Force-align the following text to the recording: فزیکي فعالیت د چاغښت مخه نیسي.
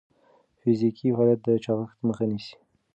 فزیکي 0.59 1.07
فعالیت 1.15 1.39
د 1.45 1.49
چاغښت 1.63 1.97
مخه 2.07 2.25
نیسي. 2.31 2.55